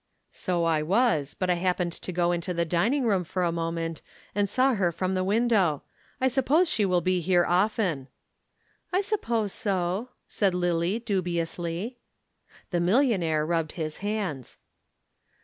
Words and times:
"So 0.31 0.63
I 0.63 0.81
was, 0.81 1.35
but 1.35 1.51
I 1.51 1.61
happened 1.61 1.91
to 1.91 2.11
go 2.11 2.31
into 2.31 2.55
the 2.55 2.65
dining 2.65 3.03
room 3.05 3.23
for 3.23 3.43
a 3.43 3.51
moment 3.51 4.01
and 4.33 4.49
saw 4.49 4.73
her 4.73 4.91
from 4.91 5.13
the 5.13 5.23
window. 5.23 5.83
I 6.19 6.27
suppose 6.27 6.67
she 6.67 6.85
will 6.85 7.01
be 7.01 7.21
here 7.21 7.45
often." 7.45 8.07
"I 8.91 9.01
suppose 9.01 9.53
so," 9.53 10.09
said 10.27 10.55
Lillie 10.55 10.97
dubiously. 10.97 11.99
The 12.71 12.79
millionaire 12.79 13.45
rubbed 13.45 13.73
his 13.73 13.97
hands. 13.97 14.57